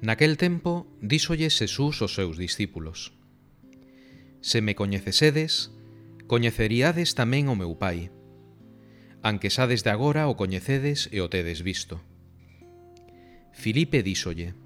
Naquel 0.00 0.40
tempo 0.40 0.88
díxolle 1.04 1.52
Xesús 1.52 2.00
aos 2.00 2.16
seus 2.16 2.40
discípulos 2.40 3.12
Se 4.40 4.64
me 4.64 4.72
coñecesedes, 4.72 5.76
coñeceríades 6.24 7.12
tamén 7.12 7.52
o 7.52 7.54
meu 7.54 7.76
Pai 7.76 8.08
Anque 9.20 9.52
xa 9.52 9.68
desde 9.68 9.92
agora 9.92 10.32
o 10.32 10.40
coñecedes 10.40 11.12
e 11.12 11.20
o 11.20 11.28
tedes 11.28 11.60
visto. 11.60 12.00
Filipe 13.52 14.00
díxolle 14.00 14.56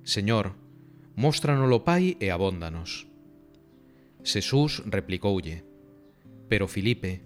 Señor, 0.00 0.56
móstranolo 1.12 1.84
Pai 1.84 2.16
e 2.16 2.32
abóndanos. 2.32 3.04
Xesús 4.24 4.80
replicoulle 4.88 5.60
Pero 6.48 6.72
Filipe, 6.72 7.20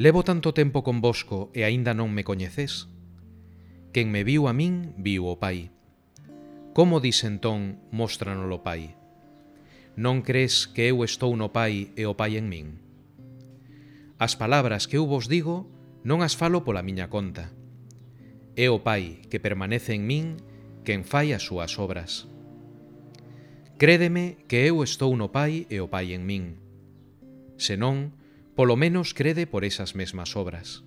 levo 0.00 0.24
tanto 0.24 0.56
tempo 0.56 0.80
convosco 0.80 1.52
e 1.52 1.60
aínda 1.68 1.92
non 1.92 2.08
me 2.08 2.24
coñeces 2.24 2.88
Quen 3.92 4.08
me 4.08 4.24
viu 4.24 4.48
a 4.48 4.56
min, 4.56 4.96
viu 4.96 5.28
o 5.28 5.36
Pai. 5.36 5.68
Como 6.74 6.98
dis 6.98 7.22
entón, 7.22 7.78
móstranolo 7.94 8.66
Pai? 8.66 8.98
Non 9.94 10.26
crees 10.26 10.66
que 10.66 10.90
eu 10.90 11.06
estou 11.06 11.38
no 11.38 11.54
Pai 11.54 11.94
e 11.94 12.02
o 12.02 12.18
Pai 12.18 12.34
en 12.34 12.50
min? 12.50 12.82
As 14.18 14.34
palabras 14.34 14.90
que 14.90 14.98
eu 14.98 15.06
vos 15.06 15.30
digo 15.30 15.70
non 16.02 16.26
as 16.26 16.34
falo 16.34 16.66
pola 16.66 16.82
miña 16.82 17.06
conta. 17.06 17.54
É 18.58 18.66
o 18.74 18.82
Pai 18.82 19.22
que 19.30 19.38
permanece 19.38 19.94
en 19.94 20.02
min 20.02 20.42
quen 20.82 21.06
fai 21.06 21.30
as 21.30 21.46
súas 21.46 21.78
obras. 21.78 22.26
Crédeme 23.78 24.42
que 24.50 24.66
eu 24.66 24.82
estou 24.82 25.14
no 25.14 25.30
Pai 25.30 25.70
e 25.70 25.78
o 25.78 25.86
Pai 25.86 26.10
en 26.10 26.26
min. 26.26 26.58
Senón, 27.54 28.18
polo 28.58 28.74
menos 28.74 29.14
crede 29.14 29.46
por 29.46 29.62
esas 29.62 29.94
mesmas 29.94 30.34
obras. 30.34 30.82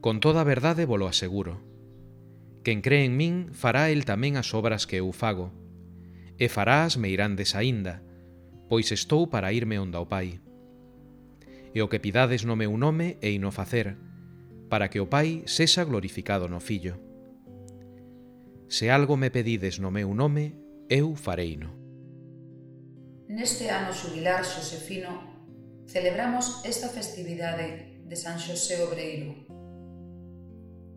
Con 0.00 0.24
toda 0.24 0.40
verdade 0.40 0.88
volo 0.88 1.04
aseguro 1.04 1.68
Quen 2.62 2.84
cree 2.84 3.08
en 3.08 3.16
min 3.16 3.56
fará 3.56 3.88
el 3.88 4.04
tamén 4.04 4.36
as 4.36 4.52
obras 4.52 4.84
que 4.84 5.00
eu 5.00 5.08
fago, 5.16 5.48
e 6.36 6.48
farás 6.52 6.92
as 6.92 7.00
meirandes 7.00 7.56
aínda, 7.56 8.04
pois 8.68 8.92
estou 8.92 9.28
para 9.32 9.52
irme 9.52 9.80
onda 9.80 9.96
o 9.96 10.04
Pai. 10.04 10.40
E 11.72 11.80
o 11.80 11.88
que 11.88 12.02
pidades 12.02 12.44
no 12.44 12.56
meu 12.60 12.76
nome 12.76 13.16
e 13.24 13.32
ino 13.32 13.48
facer, 13.48 13.96
para 14.68 14.92
que 14.92 15.00
o 15.00 15.08
Pai 15.08 15.44
sexa 15.48 15.84
glorificado 15.88 16.52
no 16.52 16.60
Fillo. 16.60 17.00
Se 18.68 18.92
algo 18.92 19.16
me 19.16 19.32
pedides 19.32 19.80
no 19.80 19.90
meu 19.90 20.12
nome, 20.12 20.52
eu 20.88 21.16
fareino. 21.16 21.72
Neste 23.26 23.72
ano 23.72 23.94
xubilar 23.94 24.44
Xosefino 24.44 25.30
celebramos 25.86 26.60
esta 26.62 26.88
festividade 26.92 28.00
de 28.04 28.16
San 28.16 28.38
Xosé 28.38 28.82
Obreiro. 28.84 29.48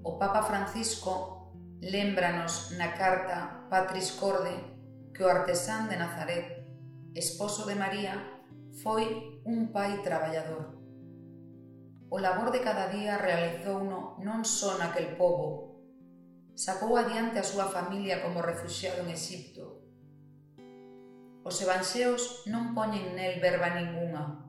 O 0.04 0.20
Papa 0.20 0.44
Francisco 0.44 1.43
Lembranos 1.84 2.72
na 2.80 2.96
carta 2.96 3.68
Patris 3.68 4.16
Corde 4.16 4.56
que 5.12 5.20
o 5.20 5.28
artesán 5.28 5.92
de 5.92 6.00
Nazaret, 6.00 6.64
esposo 7.12 7.68
de 7.68 7.76
María, 7.76 8.24
foi 8.80 9.04
un 9.44 9.68
pai 9.76 10.00
traballador. 10.00 10.80
O 12.08 12.24
labor 12.24 12.56
de 12.56 12.64
cada 12.64 12.88
día 12.88 13.20
realizouno 13.20 14.16
non 14.24 14.48
só 14.48 14.80
naquel 14.80 15.20
povo, 15.20 15.84
sacou 16.56 16.96
adiante 16.96 17.44
a 17.44 17.44
súa 17.44 17.68
familia 17.68 18.24
como 18.24 18.40
refugiado 18.40 19.04
en 19.04 19.12
Egipto. 19.12 19.84
Os 21.44 21.60
evanxeos 21.60 22.48
non 22.48 22.72
poñen 22.72 23.12
nel 23.12 23.44
verba 23.44 23.76
ningunha, 23.76 24.40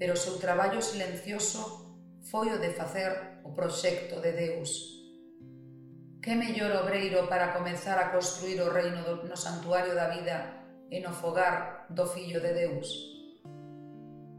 pero 0.00 0.16
o 0.16 0.22
seu 0.24 0.40
traballo 0.40 0.80
silencioso 0.80 1.92
foi 2.32 2.48
o 2.48 2.56
de 2.56 2.72
facer 2.72 3.44
o 3.44 3.52
proxecto 3.52 4.24
de 4.24 4.32
Deus 4.32 5.01
Que 6.22 6.36
mellor 6.36 6.70
obreiro 6.86 7.26
para 7.26 7.50
comenzar 7.50 7.98
a 7.98 8.14
construir 8.14 8.62
o 8.62 8.70
reino 8.70 9.02
do, 9.02 9.26
no 9.26 9.36
santuario 9.36 9.92
da 9.92 10.06
vida 10.06 10.54
e 10.88 11.02
no 11.02 11.10
fogar 11.10 11.90
do 11.90 12.06
Fillo 12.06 12.38
de 12.38 12.54
Deus? 12.54 12.86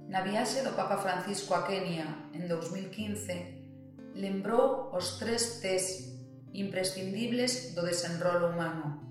Na 0.07 0.23
viaxe 0.23 0.63
do 0.63 0.71
Papa 0.79 0.95
Francisco 0.95 1.51
a 1.51 1.67
Kenia 1.67 2.31
en 2.31 2.47
2015, 2.47 4.15
lembrou 4.15 4.95
os 4.95 5.19
tres 5.19 5.59
Ts 5.59 6.15
imprescindibles 6.55 7.75
do 7.75 7.83
desenrolo 7.83 8.55
humano. 8.55 9.03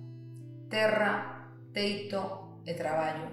Terra, 0.73 1.53
teito 1.77 2.65
e 2.65 2.73
traballo. 2.73 3.29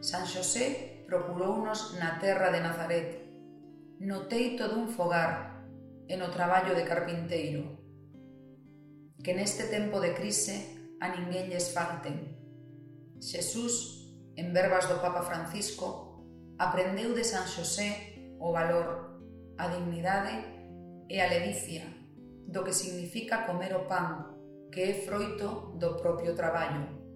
San 0.00 0.24
Xosé 0.24 1.04
procurounos 1.04 2.00
na 2.00 2.16
terra 2.16 2.48
de 2.48 2.64
Nazaret, 2.64 3.28
no 4.00 4.24
teito 4.24 4.72
dun 4.72 4.88
fogar 4.88 5.68
e 6.08 6.16
no 6.16 6.32
traballo 6.32 6.72
de 6.72 6.88
carpinteiro 6.88 7.79
que 9.22 9.34
neste 9.34 9.68
tempo 9.68 10.00
de 10.00 10.14
crise 10.16 10.96
a 11.00 11.12
ninguén 11.12 11.52
lles 11.52 11.72
falten. 11.76 12.36
Xesús, 13.20 14.08
en 14.36 14.52
verbas 14.56 14.88
do 14.88 15.00
Papa 15.00 15.20
Francisco, 15.20 16.24
aprendeu 16.56 17.12
de 17.12 17.24
San 17.24 17.44
Xosé 17.44 18.16
o 18.40 18.52
valor, 18.52 19.20
a 19.60 19.68
dignidade 19.68 20.32
e 21.08 21.20
a 21.20 21.28
ledicia 21.28 21.84
do 22.48 22.64
que 22.64 22.72
significa 22.72 23.44
comer 23.44 23.76
o 23.76 23.84
pan, 23.84 24.36
que 24.72 24.80
é 24.80 24.94
froito 25.04 25.76
do 25.76 26.00
propio 26.00 26.34
traballo. 26.34 27.09